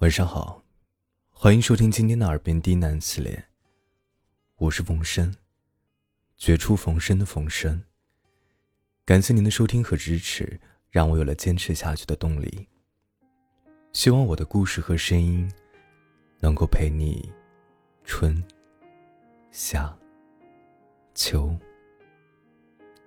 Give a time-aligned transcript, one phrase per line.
[0.00, 0.62] 晚上好，
[1.30, 3.46] 欢迎收听今天的耳边低喃系列。
[4.56, 5.34] 我是冯生，
[6.36, 7.82] 绝处逢生的冯生。
[9.06, 12.68] 感谢您的收听和支持，让我有了坚持下去的动力。
[13.94, 15.50] 希望我的故事和声音
[16.40, 17.32] 能够陪你
[18.04, 18.44] 春
[19.50, 19.96] 夏
[21.14, 21.58] 秋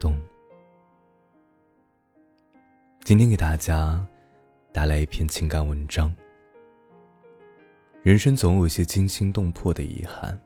[0.00, 0.18] 冬。
[3.04, 4.02] 今天给大家
[4.72, 6.10] 带来一篇情感文章。
[8.04, 10.40] 人生总有些惊心动魄的遗憾。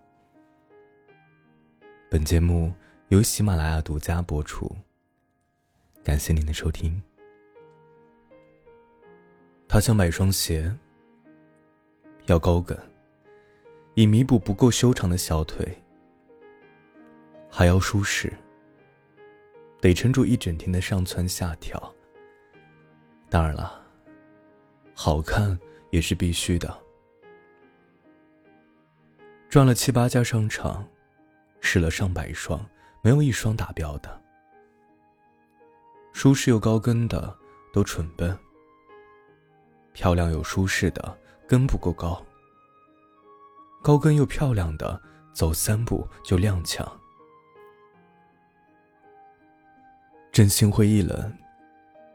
[2.09, 2.73] 本节目
[3.09, 4.75] 由喜马拉雅独家播出，
[6.03, 7.01] 感谢您的收听。
[9.69, 10.75] 他想买双鞋，
[12.25, 12.77] 要高跟，
[13.95, 15.67] 以弥补不够修长的小腿；
[17.51, 18.33] 还要舒适，
[19.79, 21.95] 得撑住一整天的上蹿下跳。
[23.29, 23.87] 当然了，
[24.95, 25.59] 好看
[25.91, 26.83] 也是必须的。
[29.53, 30.83] 转了七八家商场，
[31.61, 32.59] 试了上百双，
[33.03, 34.23] 没有一双达标的。
[36.15, 37.37] 舒适又高跟的
[37.71, 38.35] 都蠢笨，
[39.93, 42.25] 漂亮又舒适的跟不够高。
[43.83, 44.99] 高跟又漂亮的
[45.35, 46.91] 走三步就踉跄。
[50.33, 51.31] 正心灰意冷，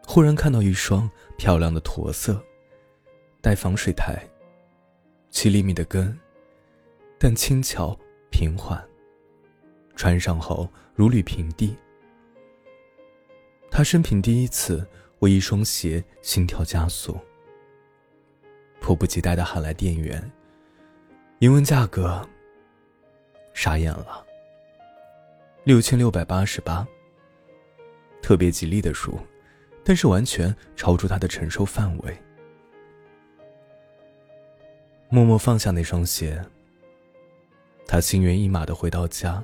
[0.08, 1.08] 忽然看到一双
[1.38, 2.44] 漂亮的驼色，
[3.42, 4.28] 带防水台，
[5.30, 6.20] 七厘米的跟。
[7.20, 7.98] 但轻巧
[8.30, 8.84] 平缓，
[9.96, 11.76] 穿上后如履平地。
[13.70, 14.88] 他生平第一次
[15.20, 17.20] 为一双鞋心跳加速，
[18.80, 20.32] 迫不及待的喊来店员。
[21.40, 22.28] 一问价格，
[23.54, 24.26] 傻眼了。
[25.64, 26.88] 六千六百八十八。
[28.22, 29.20] 特别吉利的数，
[29.84, 32.18] 但是完全超出他的承受范围。
[35.10, 36.44] 默默放下那双鞋。
[37.88, 39.42] 他心猿意马的回到家，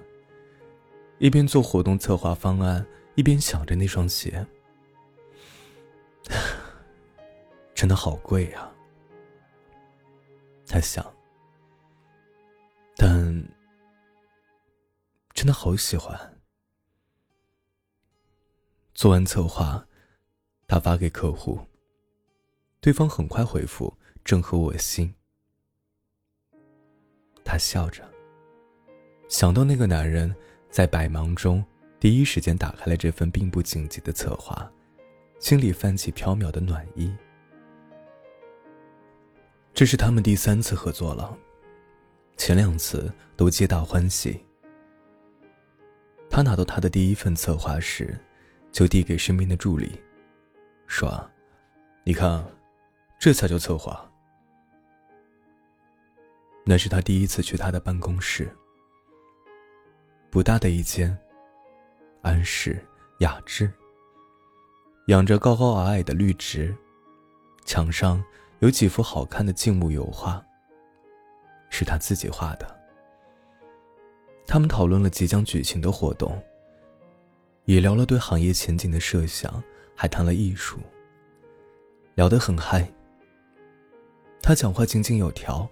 [1.18, 2.86] 一边做活动策划方案，
[3.16, 4.46] 一边想着那双鞋，
[7.74, 8.70] 真的好贵呀。
[10.68, 11.14] 他想，
[12.98, 13.48] 但
[15.34, 16.42] 真的好喜欢。
[18.94, 19.88] 做完策划，
[20.68, 21.60] 他发给客户，
[22.82, 25.16] 对方很快回复：“正合我心。”
[27.46, 28.13] 他笑着。
[29.34, 30.34] 想到那个男人
[30.70, 31.66] 在百忙中
[32.00, 34.72] 第一时间打开了这份并不紧急的策划，
[35.40, 37.12] 心里泛起飘渺的暖意。
[39.74, 41.36] 这是他们第三次合作了，
[42.38, 44.40] 前两次都皆大欢喜。
[46.30, 48.16] 他拿到他的第一份策划时，
[48.72, 50.00] 就递给身边的助理，
[50.86, 51.28] 说
[52.06, 52.46] ：“你看，
[53.18, 54.08] 这才叫策划。”
[56.64, 58.48] 那是他第一次去他的办公室。
[60.34, 61.16] 不大的一间，
[62.24, 62.84] 安适
[63.20, 63.72] 雅致。
[65.06, 66.76] 养着高高矮矮的绿植，
[67.66, 68.20] 墙上
[68.58, 70.44] 有几幅好看的静物油画，
[71.70, 72.66] 是他自己画的。
[74.48, 76.44] 他们讨论了即将举行的活动，
[77.66, 79.64] 也聊了对行业前景的设想，
[79.96, 80.80] 还谈了艺术，
[82.16, 82.92] 聊得很嗨。
[84.42, 85.70] 他讲话井井有条，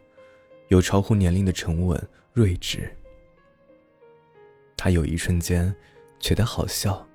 [0.68, 2.00] 有超乎年龄的沉稳
[2.34, 2.96] 睿智。
[4.84, 5.72] 他有一瞬间
[6.20, 7.08] 觉得好笑。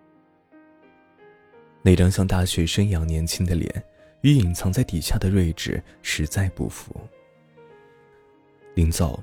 [1.83, 3.85] 那张像大学生一样年轻的脸，
[4.21, 6.95] 与隐藏在底下的睿智实在不符。
[8.75, 9.21] 临走，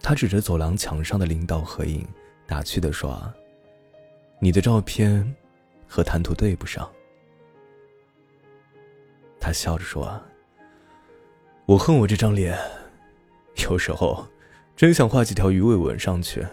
[0.00, 2.06] 他指着走廊墙上的领导合影，
[2.46, 3.20] 打趣的说
[4.38, 5.34] ：“你的照片
[5.88, 6.88] 和谈吐对不上。”
[9.40, 10.22] 他笑着说
[11.66, 12.56] ：“我恨我这张脸，
[13.68, 14.24] 有时候
[14.76, 16.46] 真想画几条鱼尾纹上去。”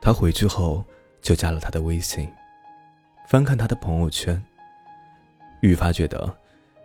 [0.00, 0.84] 他回去后
[1.20, 2.32] 就加了他的微信，
[3.26, 4.42] 翻看他的朋友圈，
[5.60, 6.34] 愈发觉得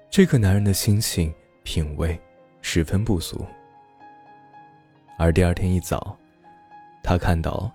[0.09, 2.19] 这个男人的心性品味
[2.61, 3.45] 十分不俗。
[5.17, 6.17] 而第二天一早，
[7.03, 7.71] 他看到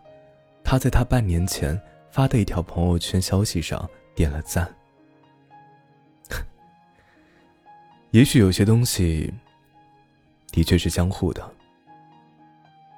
[0.63, 1.81] 他在他半年前
[2.11, 4.69] 发的一条朋友圈消息上点了赞。
[8.11, 9.33] 也许有些东西
[10.51, 11.49] 的确是相互的，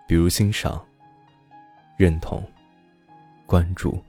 [0.09, 0.85] 比如欣赏。
[2.01, 2.43] 认同、
[3.45, 4.03] 关注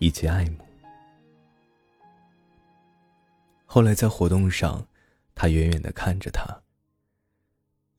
[0.00, 0.66] 以及爱慕。
[3.64, 4.84] 后来在活动上，
[5.32, 6.44] 他远远的看着他，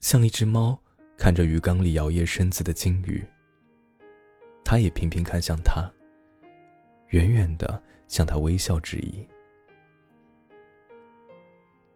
[0.02, 0.78] 像一只猫
[1.18, 3.26] 看着鱼缸里摇曳身姿的金鱼。
[4.62, 5.90] 他也频频看向他，
[7.12, 9.26] 远远的向他微笑致意。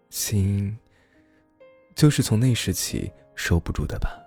[0.10, 0.80] 心
[1.94, 4.25] 就是从那时起收不住的吧。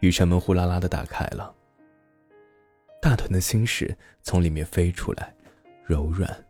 [0.00, 1.54] 雨伞门呼啦啦的打开了，
[3.02, 5.34] 大团的心事从里面飞出来，
[5.84, 6.44] 柔软、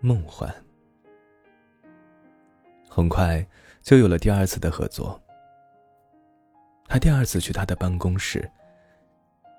[0.00, 0.52] 梦幻。
[2.88, 3.46] 很快
[3.82, 5.22] 就有了第二次的合作。
[6.88, 8.50] 他第二次去他的办公室，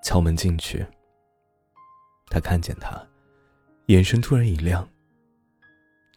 [0.02, 0.86] 敲门进去。
[2.30, 3.08] 他看见他，
[3.86, 4.90] 眼神突然一亮，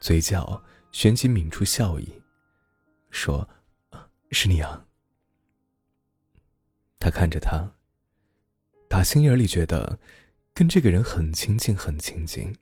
[0.00, 0.62] 嘴角
[0.92, 2.22] 旋即抿出笑意，
[3.10, 3.46] 说
[4.32, 4.84] ：“是你啊。”
[7.00, 7.74] 他看着他，
[8.86, 9.98] 打心眼里觉得
[10.52, 12.54] 跟这个人很亲近，很亲近。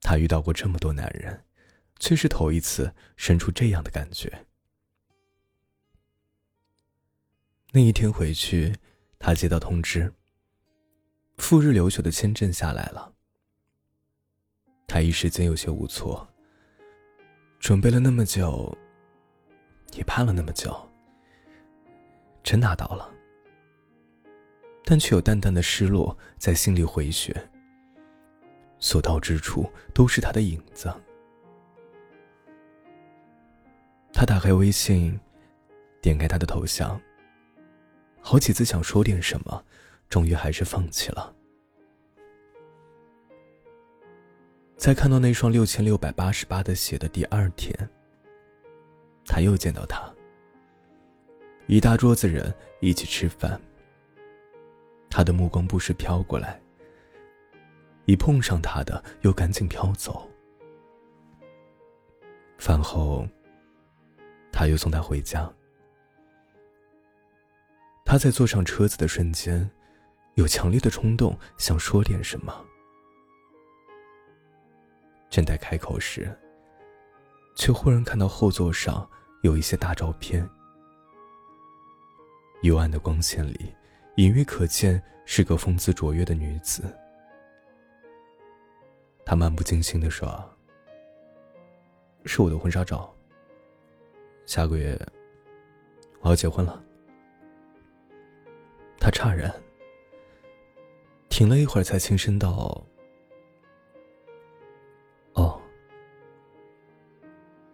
[0.00, 1.44] 他遇到过这么多男人，
[1.98, 4.46] 却是头一次生出这样的感觉。
[7.72, 8.76] 那一天回去，
[9.18, 10.14] 他接到通知，
[11.38, 13.12] 赴日留学的签证下来了。
[14.86, 16.26] 他一时间有些无措，
[17.58, 18.78] 准备了那么久，
[19.94, 20.88] 也盼了那么久。
[22.46, 23.12] 真拿到了，
[24.84, 27.34] 但却有淡淡的失落在心里回旋。
[28.78, 30.88] 所到之处都是他的影子。
[34.12, 35.18] 他打开微信，
[36.00, 37.00] 点开他的头像。
[38.20, 39.64] 好几次想说点什么，
[40.08, 41.34] 终于还是放弃了。
[44.76, 47.76] 在看到那双六千六百八十八的鞋的第二天，
[49.24, 50.15] 他又见到他。
[51.68, 53.60] 一大桌子人一起吃饭，
[55.10, 56.60] 他的目光不时飘过来，
[58.04, 60.30] 一碰上他的又赶紧飘走。
[62.56, 63.26] 饭后，
[64.52, 65.52] 他又送他回家。
[68.04, 69.68] 他在坐上车子的瞬间，
[70.34, 72.64] 有强烈的冲动想说点什么，
[75.28, 76.32] 正待开口时，
[77.56, 79.10] 却忽然看到后座上
[79.42, 80.48] 有一些大照片。
[82.66, 83.72] 幽暗的光线里，
[84.16, 86.82] 隐约可见是个风姿卓越的女子。
[89.24, 90.28] 他漫不经心的说
[92.26, 93.14] ：“是我的婚纱照。
[94.46, 94.98] 下个月
[96.20, 96.82] 我要结婚了。”
[98.98, 99.54] 他诧然，
[101.28, 102.84] 停了一会儿，才轻声道
[105.34, 105.62] ：“哦。”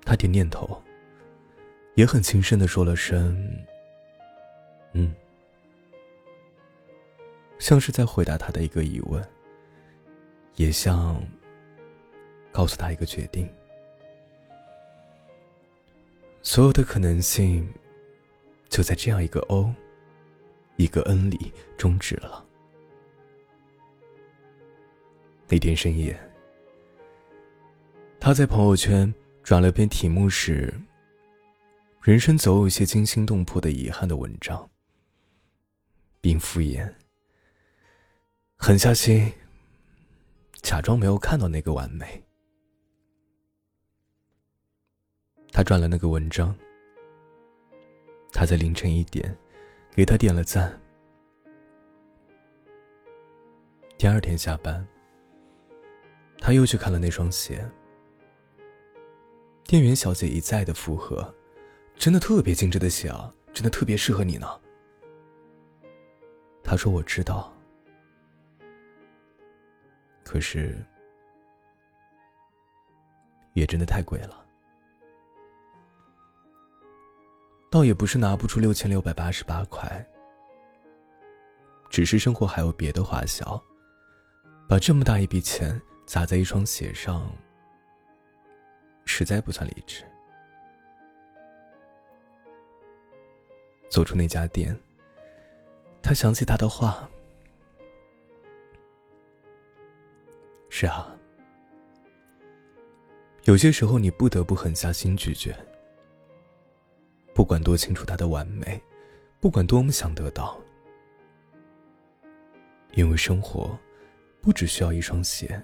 [0.04, 0.82] 他点点头，
[1.94, 3.48] 也很轻声的说了声。
[4.92, 5.14] 嗯，
[7.58, 9.26] 像是在回答他的一个疑问，
[10.56, 11.22] 也像
[12.50, 13.48] 告诉他一个决定。
[16.42, 17.72] 所有的可能性，
[18.68, 19.72] 就在这样一个 “O”、
[20.76, 22.44] 一个 “N” 里终止了。
[25.48, 26.18] 那天深夜，
[28.18, 30.74] 他在朋友圈转了篇题目是
[32.02, 34.68] “人生总有一些惊心动魄的遗憾”的文章。
[36.22, 36.88] 并敷衍，
[38.56, 39.32] 狠下心，
[40.62, 42.22] 假装没有看到那个完美。
[45.50, 46.56] 他转了那个文章，
[48.32, 49.36] 他在凌晨一点
[49.90, 50.80] 给他点了赞。
[53.98, 54.86] 第二天下班，
[56.38, 57.68] 他又去看了那双鞋。
[59.64, 61.34] 店员小姐一再的附和
[61.98, 64.46] ：“真的特别精致的鞋啊，真的特别适合你呢。”
[66.72, 67.52] 他说：“我知道，
[70.24, 70.82] 可是
[73.52, 74.42] 也真的太贵了。
[77.70, 80.02] 倒也不是拿不出六千六百八十八块，
[81.90, 83.62] 只是生活还有别的花销，
[84.66, 87.30] 把这么大一笔钱砸在一双鞋上，
[89.04, 90.02] 实在不算理智。
[93.90, 94.74] 走出那家店。”
[96.02, 97.08] 他想起他的话
[100.68, 101.16] ：“是啊，
[103.44, 105.56] 有些时候你不得不狠下心拒绝。
[107.32, 108.82] 不管多清楚他的完美，
[109.40, 110.60] 不管多么想得到，
[112.94, 113.78] 因为生活
[114.42, 115.62] 不只需要一双鞋，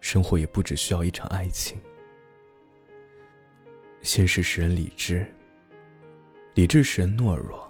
[0.00, 1.80] 生活也不只需要一场爱情。
[4.02, 5.26] 现实使人理智，
[6.54, 7.66] 理智使人懦弱。”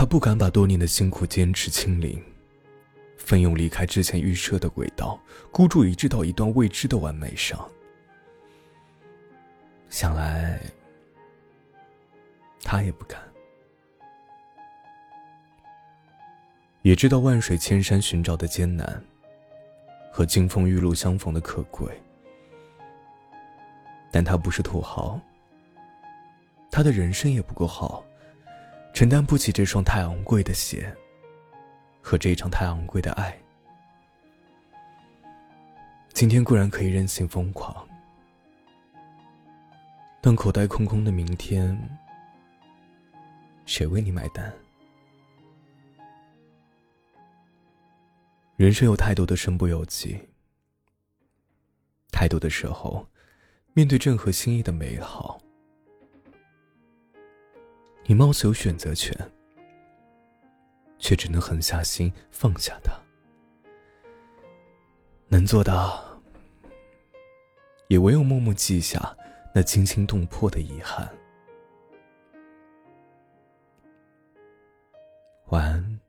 [0.00, 2.24] 他不敢把多年的辛苦坚持清零，
[3.18, 5.20] 奋勇离开之前预设的轨道，
[5.52, 7.70] 孤注一掷到一段未知的完美上。
[9.90, 10.58] 想来，
[12.62, 13.20] 他也不敢。
[16.80, 19.04] 也知道万水千山寻找的艰难，
[20.10, 21.86] 和金风玉露相逢的可贵。
[24.10, 25.20] 但他不是土豪，
[26.70, 28.02] 他的人生也不够好，
[28.92, 30.94] 承担不起这双太昂贵的鞋
[32.02, 33.36] 和这一场太昂贵的爱。
[36.12, 37.88] 今天固然可以任性疯狂，
[40.20, 41.78] 但口袋空空的明天，
[43.64, 44.52] 谁为你买单？
[48.56, 50.20] 人生有太多的身不由己，
[52.12, 53.06] 太多的时候，
[53.72, 55.40] 面对任何心意的美好，
[58.06, 59.14] 你貌似有选择权，
[60.98, 62.92] 却只能狠下心放下他。
[65.28, 66.20] 能做到，
[67.86, 69.16] 也唯有默默记下
[69.54, 71.08] 那惊心动魄的遗憾。
[75.50, 75.99] 晚安。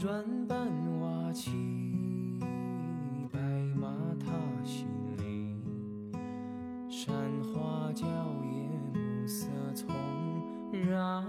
[0.00, 0.66] 砖半
[0.98, 1.50] 瓦漆，
[3.30, 3.38] 白
[3.78, 4.32] 马踏
[4.64, 4.88] 新
[5.18, 5.54] 泥，
[6.88, 9.94] 山花娇艳，暮色葱
[10.72, 11.22] 染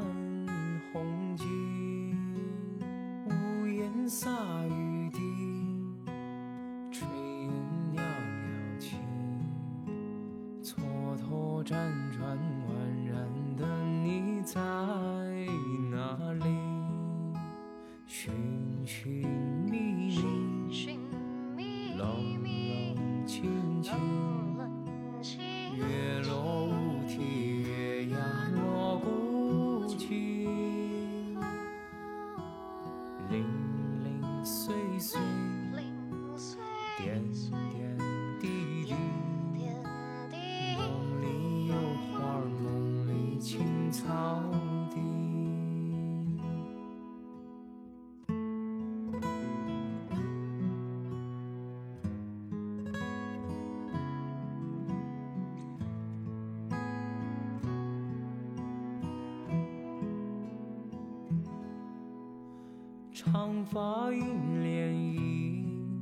[63.61, 64.25] 长发映
[64.63, 64.89] 涟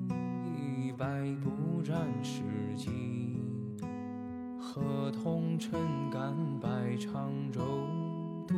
[0.08, 1.06] 漪，百
[1.44, 2.42] 步沾湿
[2.78, 3.36] 迹。
[4.58, 7.60] 河童撑杆摆长舟
[8.48, 8.56] 渡